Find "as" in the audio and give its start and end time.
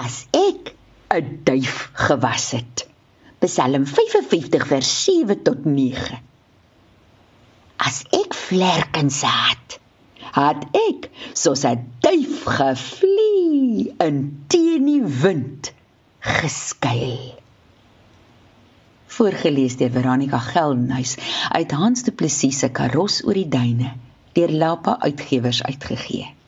0.00-0.16, 7.76-8.04